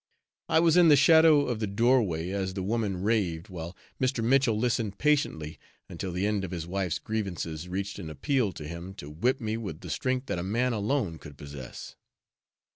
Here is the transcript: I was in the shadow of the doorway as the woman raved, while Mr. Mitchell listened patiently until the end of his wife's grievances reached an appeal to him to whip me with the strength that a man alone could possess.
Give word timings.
I 0.49 0.59
was 0.61 0.77
in 0.77 0.87
the 0.87 0.95
shadow 0.95 1.41
of 1.45 1.59
the 1.59 1.67
doorway 1.67 2.31
as 2.31 2.55
the 2.55 2.63
woman 2.63 3.03
raved, 3.03 3.49
while 3.49 3.77
Mr. 4.01 4.23
Mitchell 4.23 4.57
listened 4.57 4.97
patiently 4.97 5.59
until 5.87 6.11
the 6.11 6.25
end 6.25 6.43
of 6.43 6.49
his 6.49 6.65
wife's 6.65 6.97
grievances 6.97 7.69
reached 7.69 7.99
an 7.99 8.09
appeal 8.09 8.51
to 8.53 8.67
him 8.67 8.95
to 8.95 9.11
whip 9.11 9.39
me 9.39 9.57
with 9.57 9.81
the 9.81 9.91
strength 9.91 10.25
that 10.25 10.39
a 10.39 10.43
man 10.43 10.73
alone 10.73 11.19
could 11.19 11.37
possess. 11.37 11.95